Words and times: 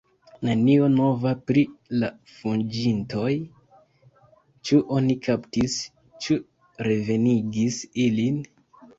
Nenio 0.47 0.85
nova 0.91 1.31
pri 1.49 1.63
la 2.03 2.07
fuĝintoj: 2.37 3.33
ĉu 4.69 4.79
oni 4.95 5.17
kaptis, 5.27 5.75
ĉu 6.25 6.39
revenigis 6.87 7.79
ilin? 8.07 8.41